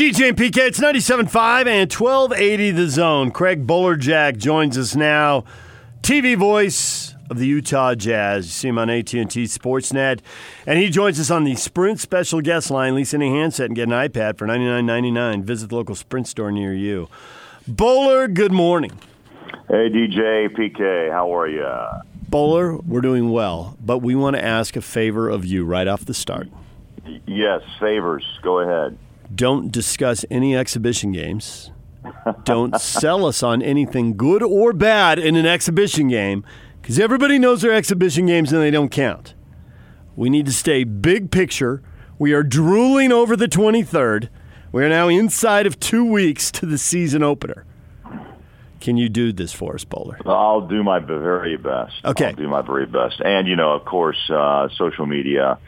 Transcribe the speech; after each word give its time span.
DJ 0.00 0.30
and 0.30 0.38
PK, 0.38 0.56
it's 0.68 0.80
97.5 0.80 1.66
and 1.66 1.92
1280 1.92 2.70
The 2.70 2.88
Zone. 2.88 3.30
Craig 3.30 3.66
Bolerjack 3.66 4.38
joins 4.38 4.78
us 4.78 4.96
now, 4.96 5.44
TV 6.00 6.38
voice 6.38 7.14
of 7.28 7.38
the 7.38 7.46
Utah 7.46 7.94
Jazz. 7.94 8.46
You 8.46 8.50
see 8.50 8.68
him 8.68 8.78
on 8.78 8.88
AT&T 8.88 9.20
Sportsnet. 9.26 10.20
And 10.66 10.78
he 10.78 10.88
joins 10.88 11.20
us 11.20 11.30
on 11.30 11.44
the 11.44 11.54
Sprint 11.54 12.00
special 12.00 12.40
guest 12.40 12.70
line. 12.70 12.94
Lease 12.94 13.12
any 13.12 13.28
handset 13.28 13.66
and 13.66 13.76
get 13.76 13.88
an 13.88 13.90
iPad 13.90 14.38
for 14.38 14.46
$99.99. 14.46 15.42
Visit 15.42 15.68
the 15.68 15.76
local 15.76 15.94
Sprint 15.94 16.26
store 16.26 16.50
near 16.50 16.72
you. 16.72 17.10
Bowler, 17.68 18.26
good 18.26 18.52
morning. 18.52 18.98
Hey, 19.68 19.90
DJ, 19.90 20.48
PK, 20.48 21.12
how 21.12 21.30
are 21.36 21.46
you? 21.46 21.68
Bowler, 22.26 22.78
we're 22.78 23.02
doing 23.02 23.32
well, 23.32 23.76
but 23.84 23.98
we 23.98 24.14
want 24.14 24.36
to 24.36 24.42
ask 24.42 24.76
a 24.76 24.80
favor 24.80 25.28
of 25.28 25.44
you 25.44 25.66
right 25.66 25.86
off 25.86 26.06
the 26.06 26.14
start. 26.14 26.48
Yes, 27.26 27.60
favors. 27.78 28.24
Go 28.40 28.60
ahead. 28.60 28.96
Don't 29.34 29.70
discuss 29.70 30.24
any 30.30 30.56
exhibition 30.56 31.12
games. 31.12 31.70
Don't 32.44 32.80
sell 32.80 33.26
us 33.26 33.42
on 33.42 33.62
anything 33.62 34.16
good 34.16 34.42
or 34.42 34.72
bad 34.72 35.18
in 35.18 35.36
an 35.36 35.46
exhibition 35.46 36.08
game 36.08 36.44
because 36.80 36.98
everybody 36.98 37.38
knows 37.38 37.62
they're 37.62 37.72
exhibition 37.72 38.26
games 38.26 38.52
and 38.52 38.62
they 38.62 38.70
don't 38.70 38.88
count. 38.90 39.34
We 40.16 40.30
need 40.30 40.46
to 40.46 40.52
stay 40.52 40.84
big 40.84 41.30
picture. 41.30 41.82
We 42.18 42.32
are 42.32 42.42
drooling 42.42 43.12
over 43.12 43.36
the 43.36 43.46
23rd. 43.46 44.28
We 44.72 44.84
are 44.84 44.88
now 44.88 45.08
inside 45.08 45.66
of 45.66 45.78
two 45.78 46.04
weeks 46.04 46.50
to 46.52 46.66
the 46.66 46.78
season 46.78 47.22
opener. 47.22 47.64
Can 48.80 48.96
you 48.96 49.08
do 49.10 49.32
this 49.32 49.52
for 49.52 49.74
us, 49.74 49.84
Bowler? 49.84 50.18
I'll 50.24 50.66
do 50.66 50.82
my 50.82 51.00
very 51.00 51.56
best. 51.56 51.92
Okay. 52.04 52.28
I'll 52.28 52.34
do 52.34 52.48
my 52.48 52.62
very 52.62 52.86
best. 52.86 53.20
And, 53.20 53.46
you 53.46 53.54
know, 53.54 53.72
of 53.72 53.84
course, 53.84 54.18
uh, 54.30 54.68
social 54.76 55.06
media 55.06 55.58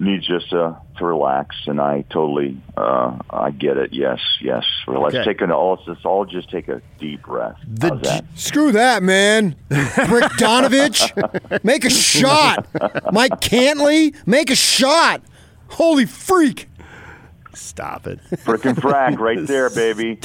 needs 0.00 0.26
just 0.26 0.52
uh, 0.52 0.74
to 0.98 1.04
relax, 1.04 1.56
and 1.66 1.80
I 1.80 2.02
totally, 2.10 2.60
uh, 2.76 3.18
I 3.30 3.50
get 3.50 3.76
it. 3.76 3.92
Yes, 3.92 4.20
yes. 4.40 4.64
Well, 4.86 5.02
let's 5.02 5.14
Okay. 5.16 5.24
take 5.24 5.40
an 5.40 5.50
all. 5.50 5.80
Let's 5.86 6.04
all 6.04 6.24
just 6.24 6.50
take 6.50 6.68
a 6.68 6.80
deep 6.98 7.22
breath. 7.22 7.56
The 7.66 7.88
How's 7.88 8.00
that? 8.02 8.24
Screw 8.34 8.72
that, 8.72 9.02
man. 9.02 9.56
Rick 9.70 9.78
Donovich, 10.38 11.64
make 11.64 11.84
a 11.84 11.90
shot. 11.90 12.66
Mike 13.12 13.40
Conley, 13.40 14.14
make 14.26 14.50
a 14.50 14.56
shot. 14.56 15.22
Holy 15.70 16.06
freak. 16.06 16.68
Stop 17.58 18.06
it. 18.06 18.20
Frickin' 18.30 18.74
frack 18.76 19.18
right 19.18 19.44
there, 19.46 19.68
baby. 19.74 20.20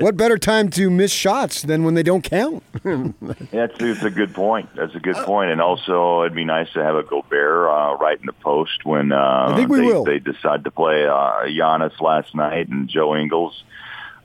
What 0.00 0.16
better 0.16 0.36
time 0.36 0.68
to 0.70 0.90
miss 0.90 1.12
shots 1.12 1.62
than 1.62 1.84
when 1.84 1.94
they 1.94 2.02
don't 2.02 2.22
count? 2.22 2.64
That's 2.82 3.74
it's 3.78 4.02
a 4.02 4.10
good 4.10 4.34
point. 4.34 4.68
That's 4.74 4.94
a 4.94 4.98
good 4.98 5.16
point. 5.16 5.52
And 5.52 5.60
also, 5.60 6.22
it'd 6.22 6.34
be 6.34 6.44
nice 6.44 6.72
to 6.72 6.82
have 6.82 6.96
a 6.96 7.04
Gobert 7.04 7.70
uh, 7.70 7.96
right 7.98 8.18
in 8.18 8.26
the 8.26 8.32
post 8.32 8.84
when 8.84 9.12
uh, 9.12 9.48
I 9.50 9.56
think 9.56 9.70
we 9.70 9.80
they, 9.80 9.86
will. 9.86 10.04
they 10.04 10.18
decide 10.18 10.64
to 10.64 10.72
play 10.72 11.06
uh, 11.06 11.44
Giannis 11.46 12.00
last 12.00 12.34
night 12.34 12.68
and 12.68 12.88
Joe 12.88 13.14
Ingles, 13.14 13.62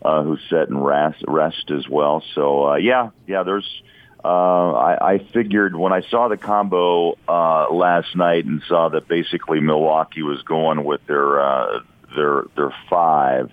uh, 0.02 0.24
who's 0.24 0.42
set 0.50 0.68
and 0.68 0.84
rest, 0.84 1.24
rest 1.28 1.70
as 1.70 1.88
well. 1.88 2.24
So 2.34 2.70
uh, 2.70 2.76
yeah, 2.78 3.12
yeah. 3.28 3.44
There's. 3.44 3.84
Uh, 4.26 4.74
I, 4.74 5.14
I 5.14 5.18
figured 5.20 5.76
when 5.76 5.94
I 5.94 6.02
saw 6.02 6.28
the 6.28 6.38
combo 6.38 7.18
uh, 7.30 7.72
last 7.72 8.16
night 8.16 8.46
and 8.46 8.64
saw 8.68 8.90
that 8.90 9.08
basically 9.08 9.60
Milwaukee 9.62 10.24
was 10.24 10.42
going 10.42 10.84
with 10.84 11.06
their 11.06 11.40
uh, 11.40 11.80
their 12.18 12.44
their 12.58 12.74
five. 12.90 13.52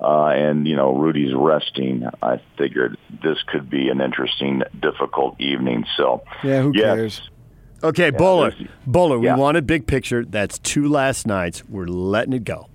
Uh, 0.00 0.26
and 0.26 0.66
you 0.68 0.76
know 0.76 0.94
Rudy's 0.94 1.34
resting. 1.34 2.04
I 2.22 2.38
figured 2.58 2.98
this 3.22 3.38
could 3.46 3.70
be 3.70 3.88
an 3.88 4.02
interesting, 4.02 4.62
difficult 4.80 5.40
evening. 5.40 5.86
So 5.96 6.22
Yeah, 6.44 6.60
who 6.62 6.72
yes. 6.74 6.84
cares? 6.84 7.30
Okay, 7.82 8.10
Bowler. 8.10 8.50
there's- 8.50 8.68
Bowler, 8.86 9.18
we 9.18 9.26
yeah. 9.26 9.36
wanted 9.36 9.66
big 9.66 9.86
picture. 9.86 10.22
That's 10.24 10.58
two 10.58 10.86
last 10.88 11.26
nights. 11.26 11.62
We're 11.68 11.86
letting 11.86 12.34
it 12.34 12.44
go. 12.44 12.68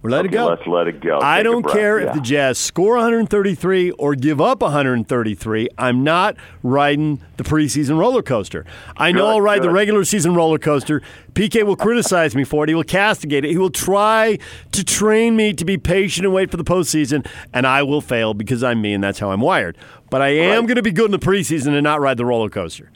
We're 0.00 0.10
letting 0.10 0.30
Okay, 0.30 0.36
it 0.36 0.44
go. 0.44 0.46
let's 0.50 0.66
let 0.68 0.86
it 0.86 1.00
go. 1.00 1.18
I 1.20 1.38
Take 1.38 1.44
don't 1.44 1.68
care 1.68 1.98
yeah. 2.00 2.06
if 2.08 2.14
the 2.14 2.20
Jazz 2.20 2.56
score 2.56 2.94
133 2.94 3.90
or 3.92 4.14
give 4.14 4.40
up 4.40 4.62
133. 4.62 5.68
I'm 5.76 6.04
not 6.04 6.36
riding 6.62 7.20
the 7.36 7.42
preseason 7.42 7.98
roller 7.98 8.22
coaster. 8.22 8.64
I 8.96 9.10
know 9.10 9.22
Good, 9.22 9.28
I'll 9.30 9.40
ride 9.40 9.62
the 9.62 9.70
regular 9.70 10.04
season 10.04 10.36
roller 10.36 10.58
coaster. 10.58 11.02
PK 11.32 11.64
will 11.64 11.74
criticize 11.74 12.36
me 12.36 12.44
for 12.44 12.62
it. 12.62 12.68
He 12.68 12.76
will 12.76 12.84
castigate 12.84 13.44
it. 13.44 13.50
He 13.50 13.58
will 13.58 13.70
try 13.70 14.38
to 14.70 14.84
train 14.84 15.34
me 15.34 15.52
to 15.54 15.64
be 15.64 15.76
patient 15.76 16.24
and 16.24 16.32
wait 16.32 16.52
for 16.52 16.58
the 16.58 16.64
postseason, 16.64 17.26
and 17.52 17.66
I 17.66 17.82
will 17.82 18.00
fail 18.00 18.34
because 18.34 18.62
I'm 18.62 18.80
me 18.80 18.94
and 18.94 19.02
that's 19.02 19.18
how 19.18 19.32
I'm 19.32 19.40
wired. 19.40 19.76
But 20.10 20.22
I 20.22 20.28
am 20.28 20.60
Right. 20.60 20.66
going 20.68 20.76
to 20.76 20.82
be 20.82 20.92
good 20.92 21.06
in 21.06 21.10
the 21.10 21.18
preseason 21.18 21.74
and 21.74 21.82
not 21.82 22.00
ride 22.00 22.18
the 22.18 22.24
roller 22.24 22.48
coaster. 22.48 22.92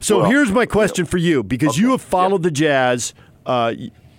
So 0.00 0.18
Well, 0.20 0.30
here's 0.30 0.52
my 0.52 0.66
question 0.66 1.06
for 1.06 1.16
you 1.16 1.42
because 1.42 1.78
you 1.78 1.92
have 1.92 2.02
followed 2.02 2.42
the 2.42 2.50
Jazz 2.50 3.14
uh, 3.46 3.72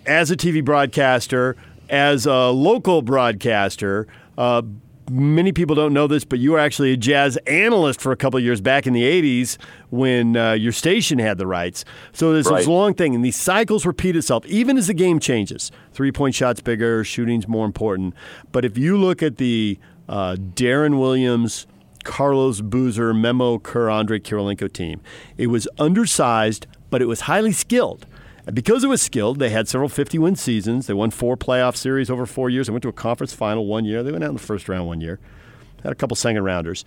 as 0.06 0.32
a 0.32 0.38
TV 0.38 0.64
broadcaster, 0.64 1.56
as 1.90 2.26
a 2.26 2.50
local 2.50 3.02
broadcaster. 3.02 4.08
Uh, 4.38 4.62
many 5.10 5.52
people 5.52 5.76
don't 5.76 5.94
know 5.94 6.08
this, 6.08 6.24
but 6.24 6.40
you 6.40 6.52
were 6.54 6.60
actually 6.60 6.94
a 6.94 6.98
Jazz 6.98 7.38
analyst 7.48 8.02
for 8.02 8.12
a 8.12 8.16
couple 8.16 8.38
of 8.38 8.44
years 8.44 8.62
back 8.62 8.88
in 8.88 8.94
the 8.94 9.04
80s 9.04 9.58
when 9.90 10.38
uh, 10.38 10.54
your 10.54 10.72
station 10.72 11.20
had 11.20 11.38
the 11.38 11.48
rights. 11.48 11.84
So 12.14 12.34
there's 12.34 12.48
this 12.48 12.68
long 12.68 12.94
thing, 12.94 13.14
and 13.14 13.24
these 13.24 13.36
cycles 13.36 13.86
repeat 13.86 14.16
itself 14.16 14.46
even 14.46 14.78
as 14.78 14.88
the 14.88 14.94
game 14.94 15.20
changes. 15.20 15.72
Three 15.92 16.12
point 16.12 16.36
shots 16.36 16.62
bigger, 16.62 17.04
shooting's 17.04 17.48
more 17.48 17.66
important. 17.66 18.14
But 18.52 18.66
if 18.66 18.78
you 18.78 18.98
look 18.98 19.22
at 19.22 19.38
the 19.38 19.78
uh, 20.08 20.36
Deron 20.36 21.00
Williams, 21.00 21.68
Carlos 22.04 22.62
Boozer, 22.62 23.14
Memo 23.14 23.58
Okur, 23.58 23.92
Andre 23.92 24.20
Kirilenko 24.20 24.72
team. 24.72 25.02
It 25.38 25.48
was 25.48 25.68
undersized, 25.78 26.68
but 26.90 27.02
it 27.02 27.06
was 27.06 27.22
highly 27.22 27.52
skilled. 27.52 28.06
Because 28.52 28.84
it 28.84 28.88
was 28.88 29.02
skilled, 29.02 29.40
they 29.40 29.50
had 29.50 29.68
several 29.68 29.90
50 29.90 30.20
win 30.20 30.36
seasons. 30.36 30.88
They 30.88 30.94
won 30.94 31.12
four 31.12 31.38
playoff 31.38 31.76
series 31.76 32.10
over 32.10 32.26
four 32.26 32.50
years. 32.50 32.68
They 32.68 32.74
went 32.74 32.84
to 32.84 32.90
a 32.90 32.94
conference 32.94 33.34
final 33.34 33.66
one 33.66 33.86
year. 33.86 34.04
They 34.04 34.12
went 34.12 34.24
out 34.24 34.30
in 34.30 34.36
the 34.36 34.42
first 34.42 34.68
round 34.68 34.88
one 34.88 35.00
year. 35.00 35.20
Had 35.82 35.92
a 35.92 35.96
couple 35.96 36.16
second 36.16 36.44
rounders. 36.44 36.84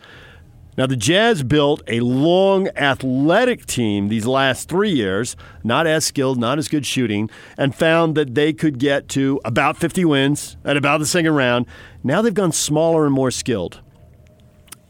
Now, 0.77 0.87
the 0.87 0.97
Jazz 0.97 1.43
built 1.43 1.83
a 1.87 2.01
long, 2.01 2.69
athletic 2.77 3.65
team 3.65 4.09
these 4.09 4.27
last 4.27 4.69
three 4.69 4.91
years, 4.91 5.35
not 5.65 5.87
as 5.87 6.05
skilled, 6.05 6.39
not 6.39 6.59
as 6.59 6.69
good 6.69 6.85
shooting, 6.85 7.31
and 7.57 7.75
found 7.75 8.15
that 8.17 8.35
they 8.35 8.53
could 8.53 8.79
get 8.79 9.09
to 9.11 9.41
about 9.43 9.79
50 9.79 10.05
wins 10.05 10.59
at 10.67 10.77
about 10.77 10.99
the 10.99 11.07
second 11.07 11.35
round. 11.35 11.65
Now 12.05 12.21
they've 12.21 12.35
gone 12.35 12.53
smaller 12.53 13.07
and 13.07 13.15
more 13.15 13.31
skilled 13.31 13.81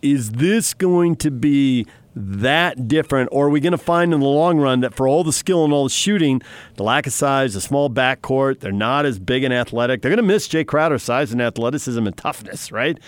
is 0.03 0.33
this 0.33 0.75
going 0.75 1.17
to 1.17 1.31
be 1.31 1.87
that 2.17 2.89
different, 2.89 3.29
or 3.31 3.47
are 3.47 3.51
we 3.51 3.61
going 3.61 3.73
to 3.73 3.79
find 3.79 4.15
in 4.15 4.21
the 4.21 4.27
long 4.27 4.59
run 4.59 4.81
that 4.81 4.95
for 4.95 5.07
all 5.07 5.23
the 5.23 5.33
skill 5.33 5.65
and 5.65 5.73
all 5.73 5.85
the 5.85 5.91
shooting, 5.91 6.41
the 6.77 6.83
lack 6.83 7.07
of 7.07 7.13
size, 7.13 7.53
the 7.53 7.61
small 7.61 7.91
backcourt, 7.91 8.61
they're 8.61 8.73
not 8.73 9.05
as 9.05 9.19
big 9.19 9.45
and 9.45 9.53
athletic. 9.53 10.01
They're 10.01 10.11
going 10.11 10.17
to 10.17 10.23
miss 10.23 10.49
Jae 10.49 10.65
Crowder's 10.65 11.03
size 11.03 11.31
and 11.31 11.43
athleticism 11.43 12.07
and 12.07 12.17
toughness, 12.17 12.73
right? 12.73 12.99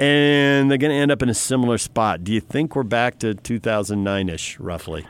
And 0.00 0.70
they're 0.70 0.78
going 0.78 0.90
to 0.90 0.96
end 0.96 1.12
up 1.12 1.22
in 1.22 1.28
a 1.28 1.34
similar 1.34 1.76
spot. 1.76 2.24
Do 2.24 2.32
you 2.32 2.40
think 2.40 2.74
we're 2.74 2.84
back 2.84 3.18
to 3.18 3.34
2009 3.34 4.28
ish, 4.30 4.58
roughly? 4.58 5.06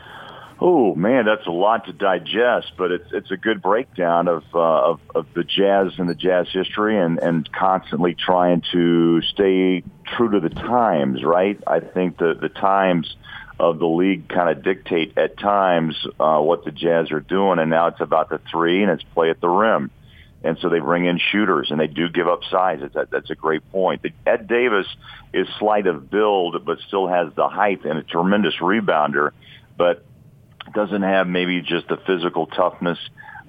Oh 0.59 0.95
man, 0.95 1.25
that's 1.25 1.45
a 1.47 1.51
lot 1.51 1.85
to 1.85 1.93
digest, 1.93 2.73
but 2.77 2.89
it's 2.89 3.11
it's 3.11 3.29
a 3.29 3.35
good 3.35 3.61
breakdown 3.61 4.29
of 4.29 4.43
uh, 4.53 4.91
of, 4.91 4.99
of 5.13 5.25
the 5.33 5.43
jazz 5.43 5.91
and 5.97 6.07
the 6.07 6.15
jazz 6.15 6.47
history, 6.49 6.97
and 6.97 7.19
and 7.19 7.51
constantly 7.51 8.15
trying 8.15 8.63
to 8.71 9.21
stay 9.21 9.83
true 10.15 10.31
to 10.31 10.39
the 10.39 10.53
times. 10.53 11.25
Right? 11.25 11.61
I 11.67 11.81
think 11.81 12.19
the 12.19 12.35
the 12.39 12.47
times 12.47 13.17
of 13.59 13.79
the 13.79 13.87
league 13.87 14.27
kind 14.27 14.49
of 14.49 14.63
dictate 14.63 15.17
at 15.17 15.37
times 15.37 15.95
uh, 16.19 16.39
what 16.39 16.65
the 16.65 16.71
Jazz 16.71 17.11
are 17.11 17.21
doing, 17.21 17.59
and 17.59 17.69
now 17.69 17.87
it's 17.87 18.01
about 18.01 18.29
the 18.29 18.39
three 18.51 18.83
and 18.83 18.91
it's 18.91 19.03
play 19.13 19.29
at 19.29 19.39
the 19.39 19.49
rim. 19.49 19.91
And 20.43 20.59
so 20.59 20.69
they 20.69 20.79
bring 20.79 21.05
in 21.05 21.17
shooters, 21.31 21.71
and 21.71 21.79
they 21.79 21.87
do 21.87 22.07
give 22.07 22.27
up 22.27 22.41
size. 22.51 22.79
It's, 22.83 22.93
that, 22.93 23.09
that's 23.09 23.31
a 23.31 23.35
great 23.35 23.67
point. 23.71 24.03
The- 24.03 24.13
Ed 24.27 24.47
Davis 24.47 24.85
is 25.33 25.47
slight 25.57 25.87
of 25.87 26.11
build, 26.11 26.63
but 26.65 26.77
still 26.87 27.07
has 27.07 27.33
the 27.35 27.47
height 27.47 27.83
and 27.83 27.97
a 27.97 28.03
tremendous 28.03 28.53
rebounder, 28.61 29.31
but 29.75 30.05
doesn't 30.73 31.01
have 31.01 31.27
maybe 31.27 31.61
just 31.61 31.87
the 31.87 31.97
physical 32.05 32.45
toughness 32.45 32.99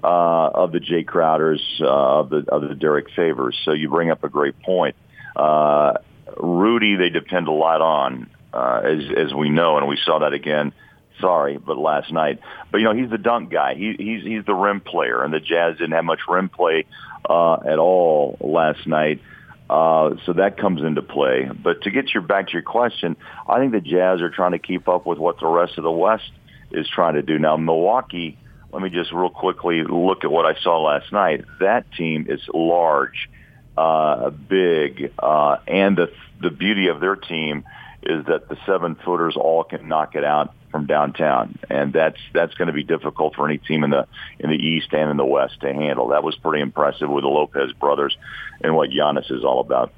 uh, 0.02 0.50
of 0.54 0.72
the 0.72 0.78
Jae 0.78 1.04
Crowders, 1.04 1.60
uh, 1.80 2.20
of 2.20 2.30
the 2.30 2.44
of 2.48 2.66
the 2.68 2.74
Derrick 2.74 3.08
Favors. 3.14 3.58
So 3.64 3.72
you 3.72 3.90
bring 3.90 4.10
up 4.10 4.24
a 4.24 4.28
great 4.28 4.58
point. 4.60 4.96
Uh, 5.34 5.94
Rudy, 6.36 6.96
they 6.96 7.10
depend 7.10 7.48
a 7.48 7.52
lot 7.52 7.80
on, 7.80 8.30
uh, 8.56 8.80
as 8.84 9.02
as 9.14 9.34
we 9.34 9.50
know, 9.50 9.76
and 9.76 9.86
we 9.86 9.98
saw 10.02 10.20
that 10.20 10.32
again. 10.32 10.72
Sorry, 11.20 11.58
but 11.58 11.76
last 11.76 12.10
night. 12.12 12.40
But 12.70 12.78
you 12.78 12.84
know, 12.84 12.94
he's 12.94 13.10
the 13.10 13.18
dunk 13.18 13.50
guy. 13.50 13.74
He, 13.74 13.94
he's 13.98 14.22
he's 14.24 14.44
the 14.46 14.54
rim 14.54 14.80
player, 14.80 15.22
and 15.22 15.32
the 15.32 15.40
Jazz 15.40 15.76
didn't 15.76 15.92
have 15.92 16.04
much 16.04 16.20
rim 16.28 16.48
play 16.48 16.86
uh, 17.28 17.54
at 17.54 17.78
all 17.78 18.38
last 18.40 18.86
night. 18.86 19.20
Uh, 19.68 20.14
so 20.24 20.32
that 20.34 20.56
comes 20.58 20.82
into 20.82 21.02
play. 21.02 21.50
But 21.52 21.82
to 21.82 21.90
get 21.90 22.14
your 22.14 22.22
back 22.22 22.46
to 22.46 22.52
your 22.52 22.62
question, 22.62 23.16
I 23.48 23.58
think 23.58 23.72
the 23.72 23.80
Jazz 23.80 24.22
are 24.22 24.30
trying 24.30 24.52
to 24.52 24.58
keep 24.58 24.88
up 24.88 25.06
with 25.06 25.18
what 25.18 25.38
the 25.40 25.46
rest 25.46 25.76
of 25.76 25.84
the 25.84 25.90
West 25.90 26.30
is 26.70 26.88
trying 26.88 27.14
to 27.14 27.22
do. 27.22 27.38
Now, 27.38 27.56
Milwaukee, 27.56 28.38
let 28.72 28.80
me 28.82 28.90
just 28.90 29.12
real 29.12 29.28
quickly 29.28 29.82
look 29.82 30.24
at 30.24 30.30
what 30.30 30.46
I 30.46 30.58
saw 30.60 30.82
last 30.82 31.12
night. 31.12 31.44
That 31.60 31.84
team 31.92 32.26
is 32.28 32.40
large, 32.54 33.28
uh, 33.76 34.30
big, 34.30 35.12
uh, 35.18 35.56
and 35.66 35.98
the 35.98 36.10
the 36.40 36.50
beauty 36.50 36.88
of 36.88 37.00
their 37.00 37.16
team 37.16 37.64
is 38.06 38.26
that 38.26 38.48
the 38.48 38.56
seven 38.66 38.94
footers 38.94 39.36
all 39.36 39.64
can 39.64 39.88
knock 39.88 40.14
it 40.14 40.24
out 40.24 40.54
from 40.70 40.86
downtown, 40.86 41.58
and 41.70 41.92
that's 41.92 42.20
that's 42.32 42.54
going 42.54 42.66
to 42.66 42.72
be 42.72 42.84
difficult 42.84 43.34
for 43.34 43.48
any 43.48 43.58
team 43.58 43.84
in 43.84 43.90
the 43.90 44.06
in 44.38 44.50
the 44.50 44.56
East 44.56 44.92
and 44.92 45.10
in 45.10 45.16
the 45.16 45.24
West 45.24 45.60
to 45.60 45.72
handle. 45.72 46.08
That 46.08 46.22
was 46.22 46.36
pretty 46.36 46.62
impressive 46.62 47.08
with 47.08 47.22
the 47.22 47.28
Lopez 47.28 47.72
brothers 47.72 48.16
and 48.62 48.74
what 48.74 48.90
Giannis 48.90 49.30
is 49.30 49.44
all 49.44 49.60
about. 49.60 49.92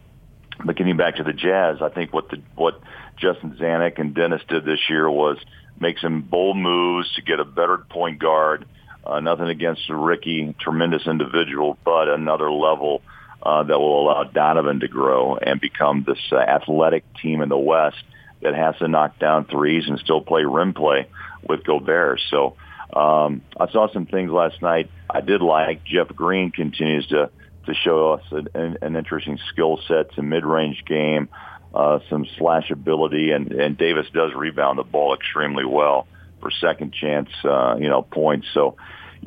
But 0.65 0.77
getting 0.77 0.97
back 0.97 1.17
to 1.17 1.23
the 1.23 1.33
Jazz, 1.33 1.83
I 1.83 1.89
think 1.89 2.13
what 2.13 2.31
the 2.31 2.43
what 2.55 2.81
Justin 3.17 3.57
Zanik 3.61 3.99
and 3.99 4.15
Dennis 4.15 4.43
did 4.49 4.65
this 4.65 4.81
year 4.89 5.09
was 5.11 5.39
make 5.81 5.99
some 5.99 6.23
bold 6.23 6.57
moves 6.57 7.13
to 7.15 7.23
get 7.23 7.41
a 7.41 7.45
better 7.45 7.79
point 7.79 8.19
guard. 8.19 8.67
Uh, 9.05 9.21
nothing 9.21 9.49
against 9.49 9.89
Ricky, 9.89 10.55
tremendous 10.61 11.07
individual, 11.07 11.79
but 11.85 12.09
another 12.09 12.51
level 12.51 13.03
uh, 13.43 13.63
that 13.63 13.79
will 13.79 14.03
allow 14.03 14.25
Donovan 14.25 14.81
to 14.81 14.89
grow 14.89 15.37
and 15.37 15.61
become 15.61 16.05
this 16.07 16.19
uh, 16.33 16.37
athletic 16.37 17.05
team 17.23 17.41
in 17.41 17.49
the 17.49 17.59
West 17.59 18.03
that 18.43 18.55
has 18.55 18.77
to 18.79 18.89
knock 18.89 19.19
down 19.19 19.45
threes 19.47 19.85
and 19.89 19.99
still 19.99 20.21
play 20.21 20.45
rim 20.45 20.75
play 20.75 21.09
with 21.49 21.65
Gobert. 21.65 22.21
So 22.31 22.57
um, 22.95 23.43
I 23.59 23.71
saw 23.71 23.93
some 23.93 24.07
things 24.07 24.31
last 24.31 24.63
night. 24.63 24.91
I 25.11 25.21
did 25.21 25.41
like 25.41 25.85
Jeff 25.85 26.09
Green 26.09 26.51
continues 26.51 27.07
to 27.09 27.31
to 27.67 27.75
show 27.75 28.13
us 28.15 28.23
an, 28.55 28.79
an 28.81 28.97
interesting 28.97 29.39
skill 29.51 29.79
set, 29.87 30.07
some 30.17 30.31
mid-range 30.31 30.85
game, 30.87 31.29
uh, 31.75 31.99
some 32.09 32.27
slash 32.39 32.71
ability, 32.71 33.31
and, 33.31 33.53
and 33.53 33.77
Davis 33.77 34.07
does 34.15 34.33
rebound 34.35 34.79
the 34.79 34.85
ball 34.85 35.15
extremely 35.15 35.67
well 35.67 36.07
for 36.41 36.51
second 36.51 36.95
chance, 36.95 37.29
uh, 37.45 37.77
you 37.79 37.89
know, 37.89 38.01
points. 38.01 38.47
So, 38.55 38.77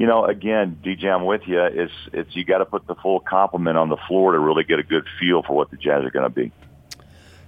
you 0.02 0.08
know, 0.08 0.26
again, 0.26 0.80
DJ, 0.84 1.14
I'm 1.14 1.26
with 1.26 1.44
you. 1.46 1.62
It's 1.62 1.94
it's 2.12 2.36
you 2.36 2.44
got 2.44 2.58
to 2.58 2.66
put 2.66 2.88
the 2.88 2.96
full 2.96 3.20
complement 3.20 3.78
on 3.78 3.90
the 3.90 3.98
floor 4.08 4.32
to 4.32 4.40
really 4.40 4.64
get 4.64 4.80
a 4.80 4.84
good 4.84 5.06
feel 5.20 5.44
for 5.44 5.56
what 5.56 5.70
the 5.70 5.78
Jazz 5.78 6.04
are 6.04 6.10
going 6.10 6.24
to 6.24 6.36
be. 6.36 6.52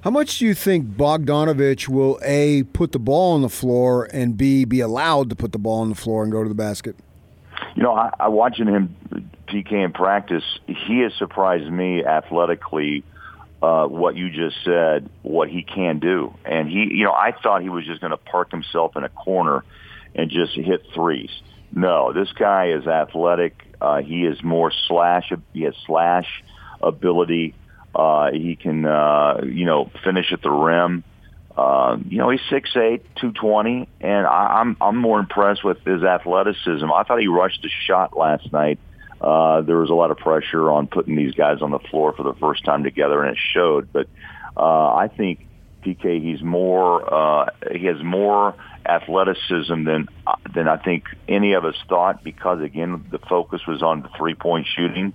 How 0.02 0.12
much 0.12 0.38
do 0.38 0.46
you 0.46 0.54
think 0.54 0.86
Bogdanovich 0.86 1.90
will 1.90 2.20
a 2.24 2.62
put 2.62 2.92
the 2.92 3.00
ball 3.00 3.34
on 3.34 3.42
the 3.42 3.50
floor 3.50 4.08
and 4.14 4.38
b 4.38 4.66
be 4.66 4.82
allowed 4.82 5.32
to 5.32 5.36
put 5.36 5.52
the 5.52 5.58
ball 5.58 5.82
on 5.82 5.90
the 5.90 5.96
floor 5.96 6.22
and 6.22 6.32
go 6.32 6.44
to 6.44 6.50
the 6.50 6.54
basket? 6.54 6.96
You 7.76 7.82
know, 7.82 7.96
I, 7.96 8.12
I 8.20 8.28
watching 8.28 8.68
him 8.68 8.96
PK 9.48 9.72
in 9.84 9.92
practice. 9.92 10.44
He 10.68 11.00
has 11.00 11.12
surprised 11.16 11.72
me 11.72 12.06
athletically. 12.06 13.04
Uh, 13.64 13.88
what 13.88 14.16
you 14.16 14.30
just 14.30 14.58
said, 14.64 15.10
what 15.22 15.50
he 15.50 15.64
can 15.64 15.98
do, 15.98 16.36
and 16.44 16.68
he, 16.68 16.90
you 16.92 17.06
know, 17.06 17.14
I 17.14 17.32
thought 17.32 17.62
he 17.62 17.70
was 17.70 17.86
just 17.86 18.02
going 18.02 18.12
to 18.12 18.18
park 18.18 18.52
himself 18.52 18.98
in 18.98 19.06
a 19.06 19.10
corner 19.10 19.64
and 20.14 20.30
just 20.30 20.54
hit 20.54 20.86
threes. 20.94 21.32
No, 21.76 22.14
this 22.14 22.32
guy 22.34 22.70
is 22.70 22.86
athletic. 22.88 23.64
Uh, 23.82 24.02
he 24.02 24.26
is 24.26 24.44
more 24.44 24.72
slash. 24.88 25.32
He 25.54 25.64
has 25.64 25.74
slash 25.86 26.44
ability. 26.82 27.56
Uh, 27.96 28.32
he 28.32 28.56
can, 28.56 28.86
uh, 28.86 29.42
you 29.44 29.66
know, 29.66 29.90
finish 30.04 30.32
at 30.32 30.42
the 30.42 30.52
rim. 30.52 31.04
Uh, 31.58 31.98
you 32.08 32.18
know, 32.18 32.30
he's 32.30 32.42
six 32.50 32.76
eight, 32.76 33.04
two 33.16 33.32
twenty, 33.32 33.88
and 34.02 34.26
I, 34.26 34.60
I'm 34.62 34.78
I'm 34.82 34.98
more 34.98 35.20
impressed 35.20 35.64
with 35.64 35.80
his 35.84 36.04
athleticism. 36.04 36.92
I 36.92 37.04
thought 37.04 37.20
he 37.20 37.28
rushed 37.28 37.62
the 37.62 37.70
shot 37.86 38.18
last 38.18 38.52
night. 38.52 38.80
Uh, 39.22 39.62
there 39.62 39.78
was 39.78 39.90
a 39.90 39.94
lot 39.94 40.12
of 40.12 40.18
pressure 40.18 40.70
on 40.72 40.88
putting 40.88 41.16
these 41.16 41.34
guys 41.34 41.62
on 41.62 41.72
the 41.72 41.80
floor 41.80 42.14
for 42.14 42.24
the 42.24 42.34
first 42.36 42.66
time 42.66 42.84
together, 42.84 43.24
and 43.24 43.36
it 43.36 43.42
showed. 43.54 43.92
But 43.94 44.08
uh, 44.58 44.94
I 44.94 45.10
think 45.16 45.48
PK, 45.84 46.22
he's 46.22 46.42
more, 46.42 47.14
uh, 47.14 47.50
he 47.72 47.86
has 47.86 48.02
more 48.04 48.56
athleticism 48.86 49.84
than 49.84 50.08
than 50.54 50.68
I 50.68 50.78
think 50.78 51.06
any 51.28 51.54
of 51.54 51.66
us 51.66 51.76
thought. 51.88 52.24
Because 52.24 52.62
again, 52.62 53.06
the 53.12 53.20
focus 53.20 53.62
was 53.68 53.82
on 53.82 54.02
the 54.02 54.10
three 54.18 54.36
point 54.36 54.68
shooting 54.68 55.14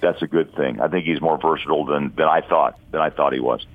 that's 0.00 0.22
a 0.22 0.26
good 0.26 0.54
thing. 0.54 0.80
I 0.80 0.88
think 0.88 1.04
he's 1.04 1.20
more 1.20 1.38
versatile 1.38 1.84
than, 1.84 2.12
than 2.16 2.26
I 2.26 2.40
thought 2.40 2.78
than 2.90 3.00
I 3.00 3.10
thought 3.10 3.32
he 3.32 3.40
was. 3.40 3.66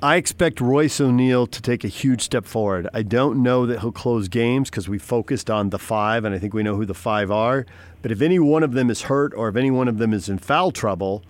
I 0.00 0.16
expect 0.16 0.60
Royce 0.60 1.00
O'Neale 1.00 1.48
to 1.48 1.60
take 1.60 1.82
a 1.82 1.88
huge 1.88 2.22
step 2.22 2.44
forward. 2.44 2.88
I 2.94 3.02
don't 3.02 3.42
know 3.42 3.66
that 3.66 3.80
he'll 3.80 3.90
close 3.90 4.28
games 4.28 4.70
because 4.70 4.88
we 4.88 4.96
focused 4.96 5.50
on 5.50 5.70
the 5.70 5.78
five, 5.78 6.24
and 6.24 6.32
I 6.32 6.38
think 6.38 6.54
we 6.54 6.62
know 6.62 6.76
who 6.76 6.86
the 6.86 6.94
five 6.94 7.32
are. 7.32 7.66
But 8.00 8.12
if 8.12 8.22
any 8.22 8.38
one 8.38 8.62
of 8.62 8.72
them 8.72 8.90
is 8.90 9.02
hurt 9.02 9.34
or 9.34 9.48
if 9.48 9.56
any 9.56 9.72
one 9.72 9.88
of 9.88 9.98
them 9.98 10.14
is 10.14 10.28
in 10.28 10.38
foul 10.38 10.70
trouble, 10.70 11.24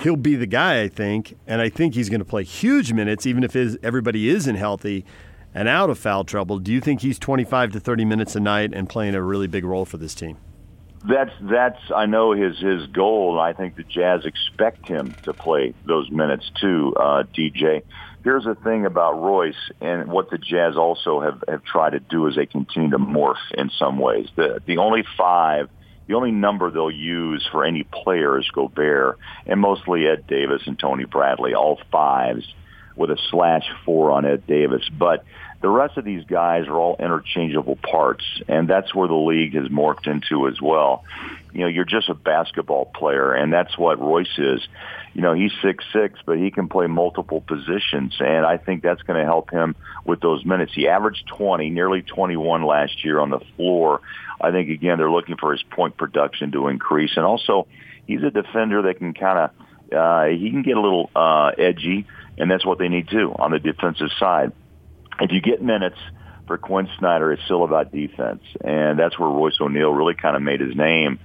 he'll 0.00 0.16
be 0.16 0.36
the 0.36 0.46
guy, 0.46 0.82
I 0.82 0.88
think. 0.88 1.36
And 1.46 1.60
I 1.60 1.68
think 1.68 1.94
he's 1.94 2.08
going 2.08 2.20
to 2.20 2.24
play 2.24 2.44
huge 2.44 2.92
minutes, 2.92 3.26
even 3.26 3.44
if 3.44 3.52
his, 3.52 3.78
everybody 3.82 4.28
isn't 4.28 4.56
healthy 4.56 5.04
and 5.54 5.68
out 5.68 5.90
of 5.90 5.98
foul 5.98 6.24
trouble. 6.24 6.58
Do 6.58 6.72
you 6.72 6.80
think 6.80 7.02
he's 7.02 7.18
25 7.18 7.72
to 7.72 7.80
30 7.80 8.04
minutes 8.04 8.36
a 8.36 8.40
night 8.40 8.72
and 8.72 8.88
playing 8.88 9.14
a 9.14 9.22
really 9.22 9.46
big 9.46 9.64
role 9.64 9.84
for 9.84 9.96
this 9.96 10.14
team? 10.14 10.38
That's 11.04 11.32
that's 11.40 11.80
I 11.94 12.06
know 12.06 12.30
his 12.30 12.60
his 12.60 12.86
goal. 12.86 13.40
I 13.40 13.54
think 13.54 13.74
the 13.74 13.82
Jazz 13.82 14.24
expect 14.24 14.86
him 14.86 15.16
to 15.24 15.32
play 15.32 15.74
those 15.84 16.08
minutes 16.12 16.48
too, 16.60 16.94
uh, 16.96 17.24
DJ. 17.24 17.82
Here's 18.22 18.44
the 18.44 18.54
thing 18.54 18.86
about 18.86 19.20
Royce 19.20 19.56
and 19.80 20.12
what 20.12 20.30
the 20.30 20.38
Jazz 20.38 20.76
also 20.76 21.20
have 21.20 21.42
have 21.48 21.64
tried 21.64 21.90
to 21.90 21.98
do 21.98 22.28
is 22.28 22.36
they 22.36 22.46
continue 22.46 22.90
to 22.90 22.98
morph 22.98 23.34
in 23.54 23.68
some 23.70 23.98
ways. 23.98 24.28
The 24.36 24.62
the 24.64 24.78
only 24.78 25.02
five, 25.18 25.68
the 26.12 26.18
only 26.18 26.30
number 26.30 26.70
they'll 26.70 26.90
use 26.90 27.48
for 27.50 27.64
any 27.64 27.84
player 27.84 28.38
is 28.38 28.46
Gobert 28.50 29.18
and 29.46 29.58
mostly 29.58 30.06
Ed 30.06 30.26
Davis 30.26 30.60
and 30.66 30.78
Tony 30.78 31.06
Bradley, 31.06 31.54
all 31.54 31.80
fives 31.90 32.44
with 32.94 33.10
a 33.10 33.16
slash 33.30 33.64
four 33.86 34.10
on 34.10 34.26
Ed 34.26 34.46
Davis, 34.46 34.86
but 34.90 35.24
the 35.62 35.70
rest 35.70 35.96
of 35.96 36.04
these 36.04 36.24
guys 36.24 36.66
are 36.66 36.76
all 36.76 36.96
interchangeable 36.98 37.76
parts, 37.76 38.24
and 38.48 38.68
that's 38.68 38.92
where 38.92 39.06
the 39.06 39.14
league 39.14 39.54
has 39.54 39.68
morphed 39.68 40.08
into 40.08 40.48
as 40.48 40.60
well. 40.60 41.04
You 41.52 41.60
know, 41.60 41.66
you're 41.68 41.84
just 41.84 42.08
a 42.08 42.14
basketball 42.14 42.86
player, 42.86 43.32
and 43.32 43.52
that's 43.52 43.78
what 43.78 44.00
Royce 44.00 44.38
is. 44.38 44.60
You 45.14 45.22
know, 45.22 45.34
he's 45.34 45.52
six 45.62 45.84
six, 45.92 46.18
but 46.26 46.38
he 46.38 46.50
can 46.50 46.68
play 46.68 46.88
multiple 46.88 47.40
positions, 47.40 48.16
and 48.18 48.44
I 48.44 48.56
think 48.56 48.82
that's 48.82 49.02
going 49.02 49.20
to 49.20 49.24
help 49.24 49.50
him 49.50 49.76
with 50.04 50.20
those 50.20 50.44
minutes. 50.44 50.72
He 50.74 50.88
averaged 50.88 51.28
20, 51.28 51.70
nearly 51.70 52.02
21 52.02 52.64
last 52.64 53.04
year 53.04 53.20
on 53.20 53.30
the 53.30 53.40
floor. 53.56 54.00
I 54.40 54.50
think 54.50 54.68
again 54.68 54.98
they're 54.98 55.10
looking 55.12 55.36
for 55.36 55.52
his 55.52 55.62
point 55.62 55.96
production 55.96 56.50
to 56.52 56.66
increase, 56.68 57.12
and 57.14 57.24
also 57.24 57.68
he's 58.06 58.24
a 58.24 58.30
defender 58.30 58.82
that 58.82 58.98
can 58.98 59.14
kind 59.14 59.38
of 59.38 59.50
uh, 59.96 60.24
he 60.24 60.50
can 60.50 60.62
get 60.62 60.76
a 60.76 60.80
little 60.80 61.08
uh, 61.14 61.52
edgy, 61.56 62.04
and 62.36 62.50
that's 62.50 62.66
what 62.66 62.78
they 62.78 62.88
need 62.88 63.08
too 63.10 63.32
on 63.38 63.52
the 63.52 63.60
defensive 63.60 64.10
side 64.18 64.50
if 65.22 65.32
you 65.32 65.40
get 65.40 65.62
minutes 65.62 65.98
for 66.46 66.58
Quin 66.58 66.88
Snyder, 66.98 67.32
it's 67.32 67.44
still 67.44 67.64
about 67.64 67.92
defense, 67.92 68.42
and 68.62 68.98
that's 68.98 69.18
where 69.18 69.28
Royce 69.28 69.58
O'Neale 69.60 69.92
really 69.92 70.14
kind 70.14 70.36
of 70.36 70.42
made 70.42 70.60
his 70.60 70.74
name, 70.74 71.18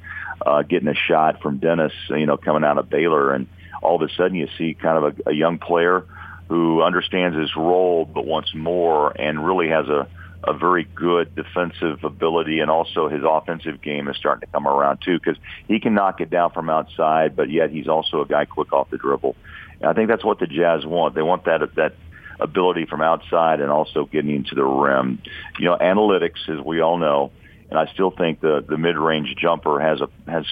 uh, 0.46 0.62
getting 0.62 0.88
a 0.88 0.96
shot 0.96 1.42
from 1.42 1.58
Dennis, 1.58 1.94
you 2.10 2.26
know, 2.26 2.38
coming 2.38 2.64
out 2.64 2.78
of 2.78 2.90
Baylor, 2.90 3.34
and 3.34 3.48
all 3.82 3.96
of 3.96 4.10
a 4.10 4.14
sudden 4.16 4.36
you 4.36 4.48
see 4.58 4.74
kind 4.74 5.04
of 5.04 5.20
a, 5.26 5.30
a 5.32 5.34
young 5.34 5.60
player 5.60 6.06
who 6.48 6.82
understands 6.82 7.38
his 7.38 7.56
role 7.56 8.06
but 8.06 8.26
wants 8.26 8.54
more, 8.56 9.12
and 9.20 9.46
really 9.46 9.70
has 9.70 9.88
a 9.88 10.08
a 10.44 10.54
very 10.54 10.86
good 10.96 11.34
defensive 11.36 12.04
ability, 12.04 12.60
and 12.60 12.70
also 12.70 13.10
his 13.10 13.24
offensive 13.28 13.82
game 13.82 14.08
is 14.08 14.16
starting 14.16 14.42
to 14.42 14.52
come 14.54 14.68
around 14.68 15.00
too, 15.04 15.18
because 15.20 15.36
he 15.68 15.80
can 15.80 15.94
knock 15.94 16.22
it 16.22 16.30
down 16.30 16.52
from 16.52 16.70
outside, 16.70 17.36
but 17.36 17.50
yet 17.50 17.72
he's 17.72 17.88
also 17.88 18.22
a 18.22 18.28
guy 18.28 18.46
quick 18.46 18.72
off 18.72 18.90
the 18.90 18.98
dribble. 18.98 19.36
And 19.82 19.89
I 19.89 19.94
think 19.94 20.08
that's 20.08 20.24
what 20.24 20.39
the 20.39 20.48
Jazz 20.48 20.86
want. 20.86 21.16
They 21.16 21.22
want 21.22 21.46
that 21.46 21.68
that 21.75 21.96
ability 22.39 22.86
from 22.86 23.01
outside 23.01 23.62
and 23.62 23.72
also 23.72 24.06
getting 24.06 24.36
into 24.36 24.56
the 24.56 24.63
rim. 24.63 25.22
You 25.60 25.65
know, 25.65 25.77
analytics, 25.77 26.48
as 26.50 26.63
we 26.63 26.82
all 26.82 26.98
know, 26.98 27.32
and 27.70 27.77
I 27.77 27.91
still 27.94 28.12
think 28.12 28.41
the 28.41 28.63
the 28.67 28.77
mid 28.77 28.98
range 28.98 29.36
jumper 29.38 29.79
has 29.79 30.01
a 30.01 30.10
has 30.29 30.46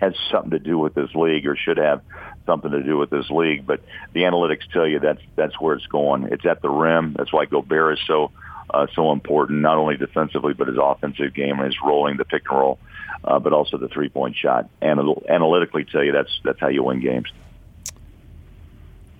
has 0.00 0.14
something 0.30 0.50
to 0.50 0.58
do 0.58 0.78
with 0.78 0.94
this 0.94 1.14
league 1.14 1.46
or 1.46 1.56
should 1.56 1.78
have 1.78 2.02
something 2.44 2.70
to 2.70 2.82
do 2.82 2.98
with 2.98 3.10
this 3.10 3.30
league. 3.30 3.66
But 3.66 3.80
the 4.12 4.22
analytics 4.22 4.70
tell 4.72 4.86
you 4.86 5.00
that's 5.00 5.22
that's 5.36 5.58
where 5.60 5.76
it's 5.76 5.86
going. 5.86 6.24
It's 6.24 6.46
at 6.46 6.62
the 6.62 6.68
rim. 6.68 7.14
That's 7.16 7.32
why 7.32 7.46
Gobert 7.46 7.98
is 7.98 8.04
so 8.06 8.32
uh, 8.68 8.86
so 8.94 9.12
important, 9.12 9.60
not 9.60 9.78
only 9.78 9.96
defensively 9.96 10.54
but 10.54 10.68
his 10.68 10.78
offensive 10.80 11.34
game 11.34 11.58
and 11.58 11.66
his 11.66 11.76
rolling 11.84 12.16
the 12.16 12.24
pick 12.24 12.42
and 12.50 12.58
roll, 12.58 12.78
uh, 13.24 13.38
but 13.38 13.52
also 13.52 13.78
the 13.78 13.88
three 13.88 14.08
point 14.08 14.36
shot. 14.36 14.68
And 14.80 14.98
Anal- 14.98 15.24
analytically 15.28 15.84
tell 15.84 16.02
you 16.02 16.12
that's 16.12 16.40
that's 16.44 16.60
how 16.60 16.68
you 16.68 16.82
win 16.82 17.00
games 17.00 17.28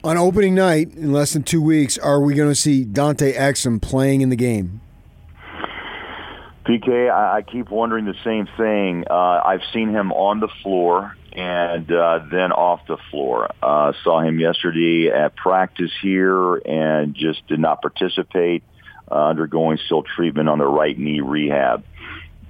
on 0.06 0.16
opening 0.16 0.54
night 0.54 0.94
in 0.94 1.12
less 1.12 1.32
than 1.32 1.42
two 1.42 1.60
weeks, 1.60 1.98
are 1.98 2.20
we 2.20 2.34
going 2.34 2.48
to 2.48 2.54
see 2.54 2.84
Dante 2.84 3.32
Exum 3.34 3.82
playing 3.82 4.20
in 4.20 4.28
the 4.28 4.36
game? 4.36 4.80
PK, 6.64 7.10
I, 7.10 7.38
I 7.38 7.42
keep 7.42 7.70
wondering 7.70 8.04
the 8.04 8.14
same 8.24 8.46
thing. 8.56 9.04
Uh, 9.10 9.42
I've 9.44 9.62
seen 9.72 9.90
him 9.90 10.12
on 10.12 10.38
the 10.40 10.48
floor 10.62 11.16
and 11.32 11.90
uh, 11.90 12.20
then 12.30 12.52
off 12.52 12.86
the 12.86 12.98
floor. 13.10 13.50
Uh, 13.60 13.92
saw 14.04 14.20
him 14.20 14.38
yesterday 14.38 15.10
at 15.12 15.34
practice 15.34 15.90
here 16.00 16.54
and 16.54 17.14
just 17.14 17.46
did 17.48 17.58
not 17.58 17.82
participate, 17.82 18.62
uh, 19.10 19.28
undergoing 19.28 19.78
still 19.84 20.02
treatment 20.02 20.48
on 20.48 20.58
the 20.58 20.66
right 20.66 20.96
knee 20.96 21.20
rehab. 21.20 21.84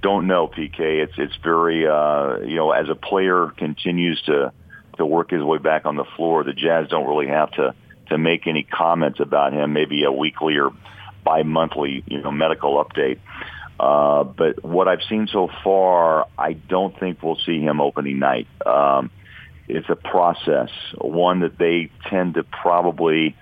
Don't 0.02 0.26
know, 0.26 0.46
PK. 0.46 0.78
It's 0.78 1.14
it's 1.16 1.34
very 1.42 1.86
uh, 1.86 2.38
you 2.40 2.56
know 2.56 2.70
as 2.70 2.88
a 2.88 2.94
player 2.94 3.50
continues 3.56 4.22
to 4.26 4.52
to 4.96 5.06
work 5.06 5.30
his 5.30 5.42
way 5.42 5.58
back 5.58 5.86
on 5.86 5.96
the 5.96 6.04
floor. 6.16 6.44
The 6.44 6.52
Jazz 6.52 6.88
don't 6.88 7.06
really 7.06 7.28
have 7.28 7.50
to 7.52 7.74
to 8.08 8.18
make 8.18 8.46
any 8.46 8.62
comments 8.62 9.18
about 9.20 9.52
him. 9.52 9.72
Maybe 9.72 10.04
a 10.04 10.12
weekly 10.12 10.56
or 10.56 10.70
bi-monthly, 11.24 12.04
you 12.06 12.22
know, 12.22 12.30
medical 12.30 12.82
update. 12.84 13.18
Uh, 13.78 14.24
but 14.24 14.64
what 14.64 14.88
I've 14.88 15.02
seen 15.08 15.28
so 15.30 15.48
far, 15.64 16.26
I 16.38 16.52
don't 16.52 16.98
think 16.98 17.22
we'll 17.22 17.38
see 17.44 17.60
him 17.60 17.80
opening 17.80 18.20
night. 18.20 18.46
Um, 18.64 19.10
it's 19.68 19.88
a 19.88 19.96
process, 19.96 20.70
one 20.96 21.40
that 21.40 21.58
they 21.58 21.90
tend 22.08 22.34
to 22.34 22.44
probably 22.44 23.36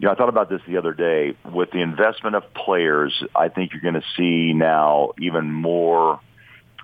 you 0.00 0.06
know, 0.06 0.12
I 0.12 0.14
thought 0.14 0.30
about 0.30 0.48
this 0.48 0.62
the 0.66 0.78
other 0.78 0.94
day. 0.94 1.36
With 1.44 1.72
the 1.72 1.82
investment 1.82 2.34
of 2.34 2.54
players, 2.54 3.22
I 3.36 3.48
think 3.48 3.72
you're 3.74 3.82
going 3.82 4.00
to 4.00 4.06
see 4.16 4.54
now 4.54 5.12
even 5.18 5.52
more 5.52 6.20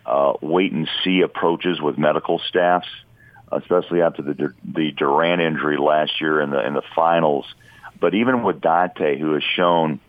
uh, 0.04 0.35
wait 0.42 0.73
and 0.73 0.87
see 1.02 1.23
approaches 1.23 1.80
with 1.80 1.96
medical 1.96 2.38
staffs, 2.46 2.88
especially 3.53 4.03
after 4.03 4.23
the 4.23 4.53
the 4.65 4.93
Durant 4.93 5.41
injury 5.41 5.76
last 5.76 6.21
year 6.21 6.41
in 6.41 6.50
the 6.50 6.67
in 6.67 6.75
the 6.75 6.83
finals. 6.95 7.47
But 7.99 8.15
even 8.15 8.43
with 8.43 8.61
Dante, 8.61 9.19
who 9.19 9.35
has 9.35 9.43
shown 9.43 10.00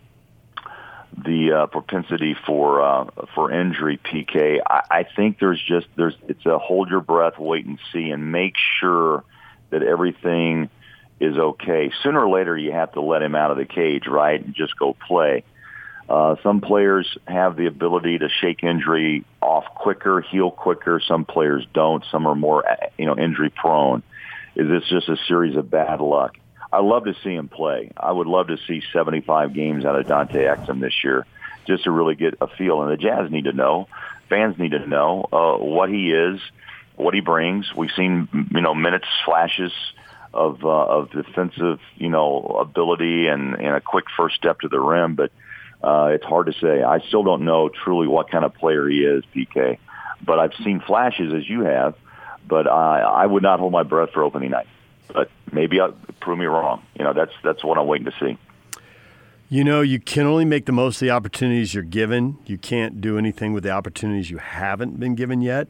the 1.16 1.52
uh, 1.52 1.66
propensity 1.66 2.36
for 2.46 2.82
uh, 2.82 3.04
for 3.34 3.50
injury, 3.50 3.98
PK, 3.98 4.60
I, 4.68 4.82
I 4.90 5.02
think 5.04 5.38
there's 5.38 5.62
just 5.62 5.86
there's 5.96 6.16
it's 6.28 6.44
a 6.46 6.58
hold 6.58 6.90
your 6.90 7.00
breath, 7.00 7.38
wait 7.38 7.66
and 7.66 7.78
see, 7.92 8.10
and 8.10 8.30
make 8.30 8.54
sure 8.80 9.24
that 9.70 9.82
everything 9.82 10.70
is 11.20 11.36
okay. 11.36 11.90
Sooner 12.02 12.20
or 12.20 12.30
later, 12.30 12.56
you 12.56 12.72
have 12.72 12.92
to 12.92 13.00
let 13.00 13.22
him 13.22 13.34
out 13.34 13.50
of 13.50 13.56
the 13.56 13.64
cage, 13.64 14.06
right, 14.06 14.42
and 14.42 14.54
just 14.54 14.78
go 14.78 14.94
play. 15.06 15.44
Uh, 16.08 16.36
some 16.42 16.60
players 16.60 17.18
have 17.26 17.56
the 17.56 17.66
ability 17.66 18.18
to 18.18 18.28
shake 18.40 18.64
injury 18.64 19.24
off 19.42 19.64
quicker, 19.74 20.22
heal 20.22 20.50
quicker. 20.50 21.00
Some 21.06 21.26
players 21.26 21.66
don't. 21.74 22.02
Some 22.10 22.26
are 22.26 22.34
more, 22.34 22.64
you 22.96 23.04
know, 23.04 23.16
injury 23.16 23.50
prone. 23.50 24.02
Is 24.56 24.68
this 24.68 24.84
just 24.88 25.08
a 25.08 25.16
series 25.28 25.56
of 25.56 25.70
bad 25.70 26.00
luck? 26.00 26.38
I 26.72 26.80
love 26.80 27.04
to 27.04 27.14
see 27.22 27.34
him 27.34 27.48
play. 27.48 27.90
I 27.96 28.10
would 28.10 28.26
love 28.26 28.48
to 28.48 28.56
see 28.66 28.82
75 28.92 29.52
games 29.52 29.84
out 29.84 29.98
of 29.98 30.06
Dante 30.06 30.44
Exum 30.44 30.80
this 30.80 31.04
year, 31.04 31.26
just 31.66 31.84
to 31.84 31.90
really 31.90 32.14
get 32.14 32.34
a 32.40 32.46
feel. 32.46 32.82
And 32.82 32.90
the 32.90 32.96
Jazz 32.96 33.30
need 33.30 33.44
to 33.44 33.52
know, 33.52 33.88
fans 34.28 34.58
need 34.58 34.72
to 34.72 34.86
know 34.86 35.28
uh, 35.32 35.56
what 35.56 35.90
he 35.90 36.10
is, 36.10 36.40
what 36.96 37.14
he 37.14 37.20
brings. 37.20 37.74
We've 37.74 37.92
seen, 37.96 38.28
you 38.50 38.60
know, 38.60 38.74
minutes 38.74 39.06
flashes 39.24 39.72
of 40.32 40.64
uh, 40.64 40.68
of 40.68 41.10
defensive, 41.10 41.80
you 41.96 42.08
know, 42.08 42.58
ability 42.60 43.28
and, 43.28 43.54
and 43.54 43.76
a 43.76 43.80
quick 43.80 44.04
first 44.16 44.36
step 44.36 44.60
to 44.60 44.68
the 44.68 44.80
rim, 44.80 45.14
but 45.14 45.32
uh, 45.82 46.10
it's 46.12 46.24
hard 46.24 46.46
to 46.46 46.52
say. 46.52 46.82
I 46.82 47.00
still 47.08 47.22
don't 47.22 47.44
know 47.44 47.68
truly 47.68 48.06
what 48.06 48.30
kind 48.30 48.44
of 48.44 48.54
player 48.54 48.88
he 48.88 48.98
is, 48.98 49.24
PK. 49.34 49.78
But 50.24 50.38
I've 50.38 50.54
seen 50.64 50.80
flashes 50.80 51.32
as 51.32 51.48
you 51.48 51.60
have, 51.60 51.94
but 52.46 52.66
I, 52.66 53.00
I 53.00 53.26
would 53.26 53.42
not 53.42 53.60
hold 53.60 53.72
my 53.72 53.84
breath 53.84 54.10
for 54.12 54.24
opening 54.24 54.50
night 54.50 54.66
but 55.12 55.30
maybe 55.52 55.80
I'll 55.80 55.94
prove 56.20 56.38
me 56.38 56.46
wrong. 56.46 56.82
You 56.98 57.04
know, 57.04 57.12
that's 57.12 57.32
that's 57.42 57.64
what 57.64 57.78
I'm 57.78 57.86
waiting 57.86 58.06
to 58.06 58.14
see. 58.20 58.38
You 59.48 59.64
know, 59.64 59.80
you 59.80 59.98
can 59.98 60.26
only 60.26 60.44
make 60.44 60.66
the 60.66 60.72
most 60.72 60.96
of 60.96 61.06
the 61.06 61.10
opportunities 61.10 61.72
you're 61.72 61.82
given. 61.82 62.38
You 62.44 62.58
can't 62.58 63.00
do 63.00 63.16
anything 63.16 63.54
with 63.54 63.64
the 63.64 63.70
opportunities 63.70 64.30
you 64.30 64.38
haven't 64.38 65.00
been 65.00 65.14
given 65.14 65.40
yet. 65.40 65.68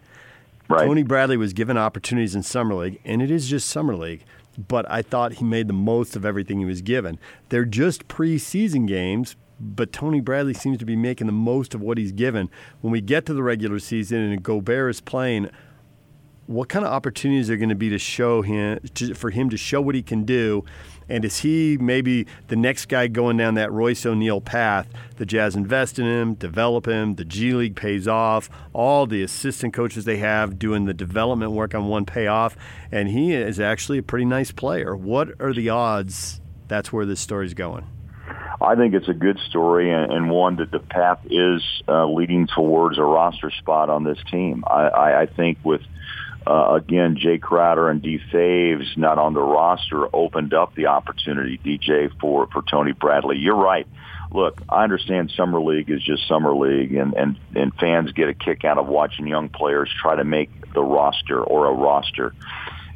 Right. 0.69 0.85
Tony 0.85 1.05
Bradley 1.05 1.37
was 1.37 1.53
given 1.53 1.79
opportunities 1.79 2.35
in 2.35 2.43
summer 2.43 2.75
league, 2.75 3.01
and 3.05 3.23
it 3.23 3.31
is 3.31 3.49
just 3.49 3.71
summer 3.71 3.95
league. 3.95 4.25
But 4.59 4.91
I 4.91 5.03
thought 5.03 5.35
he 5.35 5.45
made 5.45 5.69
the 5.69 5.73
most 5.73 6.17
of 6.17 6.27
everything 6.27 6.59
he 6.59 6.65
was 6.65 6.83
given. 6.83 7.19
They're 7.49 7.65
just 7.65 8.09
preseason 8.09 8.89
games, 8.89 9.37
but 9.61 9.93
Tony 9.93 10.21
Bradley 10.21 10.55
seems 10.55 10.79
to 10.79 10.85
be 10.85 10.97
making 10.97 11.27
the 11.27 11.33
most 11.33 11.75
of 11.75 11.81
what 11.81 11.99
he's 11.99 12.13
given. 12.13 12.51
When 12.81 12.93
we 12.93 13.01
get 13.01 13.27
to 13.27 13.35
the 13.35 13.43
regular 13.43 13.79
season 13.79 14.19
and 14.19 14.43
Gobert 14.43 14.91
is 14.91 15.01
playing, 15.01 15.51
what 16.47 16.71
kind 16.71 16.83
of 16.83 16.91
opportunities 16.91 17.51
are 17.51 17.59
going 17.59 17.69
to 17.69 17.75
be 17.75 17.91
to 17.91 17.99
show 17.99 18.41
him 18.41 18.79
to, 18.95 19.15
for 19.15 19.29
him 19.29 19.51
to 19.51 19.57
show 19.59 19.83
what 19.83 19.95
he 19.95 20.03
can 20.03 20.25
do? 20.25 20.65
And 21.07 21.25
is 21.25 21.39
he 21.41 21.77
maybe 21.79 22.27
the 22.49 22.57
next 22.57 22.87
guy 22.87 23.07
going 23.07 23.37
down 23.37 23.55
that 23.55 23.71
Royce 23.71 24.07
O'Neale 24.07 24.41
path? 24.41 24.89
The 25.17 25.27
Jazz 25.27 25.57
invest 25.57 25.99
in 25.99 26.07
him, 26.07 26.35
develop 26.35 26.87
him. 26.87 27.17
The 27.17 27.25
G 27.27 27.53
League 27.53 27.77
pays 27.77 28.09
off. 28.09 28.49
All 28.73 29.07
the 29.07 29.23
assistant 29.23 29.75
coaches 29.75 30.07
they 30.07 30.19
have 30.19 30.59
doing 30.59 30.87
the 30.87 30.95
development 30.95 31.53
work 31.53 31.75
on 31.75 31.89
one 31.89 32.07
payoff, 32.07 32.57
and 32.91 33.09
he 33.09 33.35
is 33.35 33.61
actually 33.61 33.99
a 33.99 34.03
pretty 34.03 34.25
nice 34.25 34.51
player. 34.51 34.97
What 34.97 35.29
are 35.41 35.53
the 35.53 35.69
odds 35.69 36.41
that's 36.67 36.93
where 36.93 37.05
this 37.05 37.21
story's 37.21 37.55
going? 37.55 37.87
I 38.61 38.75
think 38.75 38.95
it's 38.95 39.09
a 39.09 39.15
good 39.15 39.39
story 39.49 39.93
and, 39.93 40.13
and 40.13 40.31
one 40.31 40.57
that 40.57 40.71
the 40.71 40.81
path 40.81 41.21
is 41.27 41.63
uh, 41.87 42.07
leading 42.07 42.49
towards 42.49 42.99
a 42.99 43.03
roster 43.03 43.51
spot 43.51 43.89
on 43.89 44.05
this 44.05 44.19
team. 44.31 44.65
I, 44.67 44.89
I, 44.89 45.21
I 45.23 45.27
think 45.27 45.59
with 45.63 45.83
uh, 46.47 46.77
again, 46.77 47.17
Jae 47.17 47.41
Crowder 47.41 47.91
and 47.91 48.01
D. 48.01 48.19
Faves 48.33 48.97
not 48.97 49.19
on 49.19 49.35
the 49.35 49.43
roster 49.43 50.09
opened 50.15 50.55
up 50.55 50.75
the 50.75 50.87
opportunity, 50.87 51.59
DJ, 51.59 52.11
for, 52.21 52.47
for 52.47 52.63
Tony 52.63 52.93
Bradley. 52.93 53.37
You're 53.37 53.57
right. 53.57 53.87
Look, 54.33 54.63
I 54.69 54.83
understand 54.83 55.31
summer 55.37 55.61
league 55.61 55.91
is 55.91 56.03
just 56.03 56.27
summer 56.27 56.55
league, 56.55 56.95
and, 56.95 57.13
and, 57.15 57.39
and 57.55 57.75
fans 57.75 58.13
get 58.13 58.29
a 58.29 58.35
kick 58.35 58.65
out 58.65 58.79
of 58.79 58.87
watching 58.87 59.27
young 59.27 59.51
players 59.51 59.91
try 60.01 60.17
to 60.17 60.25
make 60.25 60.73
the 60.73 60.83
roster 60.83 61.43
or 61.43 61.67
a 61.67 61.73
roster. 61.73 62.35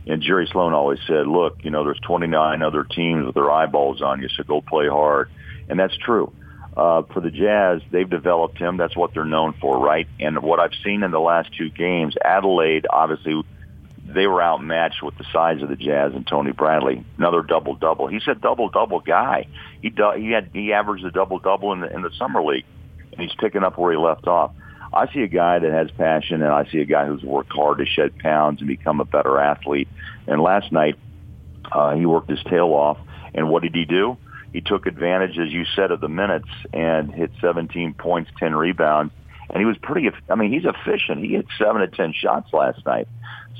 And 0.06 0.22
Jerry 0.22 0.48
Sloan 0.50 0.72
always 0.72 0.98
said, 1.06 1.26
look, 1.26 1.62
you 1.62 1.70
know, 1.70 1.84
there's 1.84 2.00
29 2.00 2.62
other 2.62 2.84
teams 2.84 3.26
with 3.26 3.34
their 3.34 3.50
eyeballs 3.50 4.00
on 4.00 4.20
you, 4.22 4.28
so 4.28 4.44
go 4.44 4.62
play 4.62 4.88
hard. 4.88 5.28
And 5.72 5.80
that's 5.80 5.96
true 5.96 6.30
uh, 6.76 7.02
for 7.12 7.20
the 7.20 7.30
Jazz, 7.30 7.82
they've 7.90 8.08
developed 8.08 8.58
him. 8.58 8.76
That's 8.76 8.96
what 8.96 9.12
they're 9.12 9.24
known 9.24 9.54
for, 9.60 9.78
right? 9.78 10.08
And 10.18 10.42
what 10.42 10.58
I've 10.58 10.74
seen 10.84 11.02
in 11.02 11.10
the 11.10 11.20
last 11.20 11.50
two 11.56 11.68
games, 11.68 12.14
Adelaide, 12.24 12.86
obviously, 12.88 13.42
they 14.04 14.26
were 14.26 14.42
outmatched 14.42 15.02
with 15.02 15.16
the 15.18 15.24
size 15.32 15.62
of 15.62 15.68
the 15.68 15.76
Jazz 15.76 16.14
and 16.14 16.26
Tony 16.26 16.52
Bradley. 16.52 17.04
Another 17.18 17.42
double 17.42 17.74
double. 17.74 18.06
He's 18.06 18.26
a 18.26 18.34
double 18.34 18.68
double 18.68 19.00
guy. 19.00 19.46
He 19.82 19.90
do, 19.90 20.12
he 20.16 20.30
had 20.30 20.50
he 20.52 20.72
averaged 20.72 21.04
a 21.04 21.10
double 21.10 21.38
double 21.38 21.72
in 21.72 21.80
the 21.80 21.94
in 21.94 22.02
the 22.02 22.10
summer 22.18 22.42
league, 22.42 22.64
and 23.12 23.20
he's 23.20 23.34
picking 23.38 23.62
up 23.62 23.78
where 23.78 23.92
he 23.92 23.98
left 23.98 24.26
off. 24.26 24.52
I 24.94 25.12
see 25.12 25.20
a 25.20 25.28
guy 25.28 25.58
that 25.58 25.70
has 25.70 25.90
passion, 25.92 26.42
and 26.42 26.52
I 26.52 26.68
see 26.70 26.78
a 26.78 26.84
guy 26.84 27.06
who's 27.06 27.22
worked 27.22 27.52
hard 27.52 27.78
to 27.78 27.86
shed 27.86 28.18
pounds 28.18 28.60
and 28.60 28.68
become 28.68 29.00
a 29.00 29.04
better 29.04 29.38
athlete. 29.38 29.88
And 30.26 30.40
last 30.42 30.72
night, 30.72 30.96
uh, 31.70 31.94
he 31.94 32.04
worked 32.04 32.28
his 32.28 32.42
tail 32.44 32.68
off. 32.68 32.98
And 33.34 33.48
what 33.48 33.62
did 33.62 33.74
he 33.74 33.86
do? 33.86 34.18
He 34.52 34.60
took 34.60 34.86
advantage, 34.86 35.38
as 35.38 35.50
you 35.50 35.64
said, 35.76 35.90
of 35.90 36.00
the 36.00 36.08
minutes 36.08 36.48
and 36.72 37.12
hit 37.12 37.30
17 37.40 37.94
points, 37.94 38.30
10 38.38 38.54
rebounds. 38.54 39.12
And 39.50 39.60
he 39.60 39.64
was 39.64 39.76
pretty, 39.78 40.10
I 40.30 40.34
mean, 40.34 40.52
he's 40.52 40.64
efficient. 40.64 41.24
He 41.24 41.34
hit 41.34 41.46
seven 41.58 41.80
to 41.80 41.88
10 41.88 42.14
shots 42.14 42.52
last 42.52 42.84
night. 42.86 43.08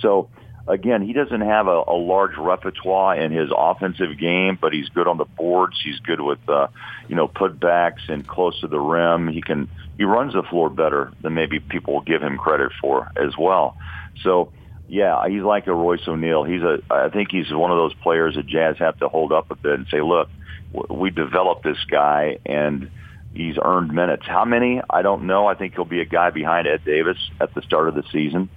So, 0.01 0.29
again, 0.67 1.03
he 1.03 1.13
doesn't 1.13 1.41
have 1.41 1.67
a, 1.67 1.83
a 1.87 1.97
large 1.97 2.37
repertoire 2.39 3.17
in 3.17 3.33
his 3.33 3.51
offensive 3.57 4.19
game, 4.19 4.59
but 4.61 4.73
he's 4.73 4.89
good 4.91 5.07
on 5.07 5.19
the 5.19 5.25
boards. 5.25 5.79
He's 5.83 5.99
good 6.01 6.21
with, 6.21 6.39
uh, 6.49 6.69
you 7.09 7.17
know, 7.17 7.29
putbacks 7.29 8.09
and 8.09 8.27
close 8.27 8.59
to 8.61 8.69
the 8.69 8.81
rim. 8.81 9.29
He 9.29 9.43
can, 9.43 9.69
he 9.99 10.05
runs 10.05 10.33
the 10.33 10.43
floor 10.43 10.71
better 10.71 11.13
than 11.21 11.35
maybe 11.35 11.61
people 11.61 11.95
will 11.95 12.03
give 12.03 12.23
him 12.23 12.39
credit 12.39 12.73
for 12.81 13.11
as 13.17 13.37
well. 13.39 13.77
So, 14.23 14.53
yeah, 14.89 15.27
he's 15.29 15.43
like 15.43 15.67
a 15.67 15.75
Royce 15.75 16.07
O'Neale. 16.07 16.45
He's 16.45 16.63
a, 16.63 16.79
I 16.91 17.09
think 17.09 17.31
he's 17.31 17.53
one 17.53 17.71
of 17.71 17.79
those 17.79 17.95
players 17.95 18.37
that 18.37 18.47
Jazz 18.47 18.77
have 18.79 18.99
to 18.99 19.09
hold 19.09 19.33
up 19.33 19.51
a 19.51 19.57
bit 19.57 19.75
and 19.75 19.87
say, 19.91 20.01
look, 20.03 20.29
we 20.73 21.11
developed 21.11 21.65
this 21.65 21.83
guy 21.91 22.39
and 22.47 22.91
he's 23.35 23.57
earned 23.63 23.93
minutes. 23.93 24.25
How 24.27 24.45
many? 24.45 24.81
I 24.89 25.03
don't 25.03 25.25
know. 25.27 25.47
I 25.47 25.55
think 25.55 25.75
he'll 25.75 25.85
be 25.85 26.01
a 26.01 26.07
guy 26.07 26.31
behind 26.31 26.67
Ed 26.67 26.85
Davis 26.85 27.19
at 27.41 27.55
the 27.55 27.63
start 27.63 27.89
of 27.89 27.95
the 27.95 28.05
season, 28.13 28.49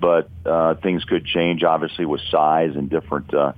but 0.00 0.28
uh, 0.46 0.74
things 0.74 1.04
could 1.04 1.24
change 1.24 1.62
obviously 1.62 2.04
with 2.04 2.20
size 2.30 2.74
and 2.74 2.88
different 2.88 3.32
uh, 3.34 3.52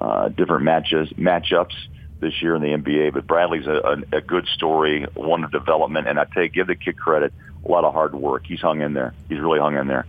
uh, 0.00 0.28
different 0.28 0.64
matches 0.64 1.08
matchups 1.10 1.74
this 2.20 2.40
year 2.42 2.54
in 2.54 2.62
the 2.62 2.68
NBA. 2.68 3.12
But 3.12 3.26
Bradley's 3.26 3.66
a, 3.66 4.04
a, 4.12 4.18
a 4.18 4.20
good 4.20 4.46
story, 4.54 5.06
one 5.14 5.44
of 5.44 5.50
development, 5.50 6.08
and 6.08 6.18
I 6.18 6.24
tell 6.24 6.44
you, 6.44 6.48
give 6.48 6.66
the 6.66 6.76
kid 6.76 6.98
credit. 6.98 7.32
A 7.64 7.70
lot 7.70 7.84
of 7.84 7.92
hard 7.92 8.14
work. 8.14 8.46
He's 8.46 8.60
hung 8.60 8.80
in 8.80 8.94
there. 8.94 9.12
He's 9.28 9.38
really 9.38 9.58
hung 9.58 9.76
in 9.76 9.86
there. 9.86 10.06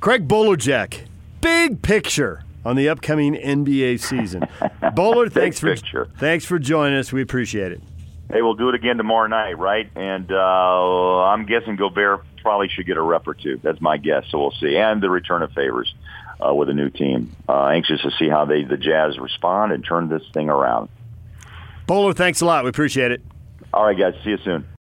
Craig 0.00 0.26
Bolerjack, 0.26 1.02
big 1.40 1.82
picture 1.82 2.42
on 2.64 2.76
the 2.76 2.88
upcoming 2.88 3.34
NBA 3.34 4.00
season. 4.00 4.46
Bowler, 4.94 5.28
thanks 5.28 5.58
for 5.58 5.74
picture. 5.74 6.08
thanks 6.18 6.44
for 6.44 6.58
joining 6.58 6.98
us. 6.98 7.12
We 7.12 7.22
appreciate 7.22 7.72
it. 7.72 7.82
Hey, 8.30 8.40
we'll 8.40 8.54
do 8.54 8.68
it 8.70 8.74
again 8.74 8.96
tomorrow 8.96 9.26
night, 9.28 9.58
right? 9.58 9.90
And 9.94 10.30
uh, 10.32 11.22
I'm 11.24 11.44
guessing 11.44 11.76
Gobert 11.76 12.24
probably 12.40 12.68
should 12.68 12.86
get 12.86 12.96
a 12.96 13.02
rep 13.02 13.26
or 13.26 13.34
two. 13.34 13.60
That's 13.62 13.80
my 13.80 13.98
guess. 13.98 14.24
So 14.30 14.38
we'll 14.38 14.54
see. 14.60 14.76
And 14.76 15.02
the 15.02 15.10
return 15.10 15.42
of 15.42 15.52
favors 15.52 15.94
uh, 16.44 16.54
with 16.54 16.68
a 16.68 16.74
new 16.74 16.90
team. 16.90 17.34
Uh, 17.48 17.66
anxious 17.66 18.00
to 18.02 18.10
see 18.18 18.28
how 18.28 18.44
they 18.44 18.64
the 18.64 18.76
Jazz 18.76 19.18
respond 19.18 19.72
and 19.72 19.84
turn 19.84 20.08
this 20.08 20.22
thing 20.32 20.48
around. 20.48 20.88
Bowler, 21.86 22.14
thanks 22.14 22.40
a 22.40 22.46
lot. 22.46 22.64
We 22.64 22.70
appreciate 22.70 23.10
it. 23.12 23.22
All 23.74 23.84
right, 23.84 23.98
guys. 23.98 24.14
See 24.24 24.30
you 24.30 24.38
soon. 24.44 24.66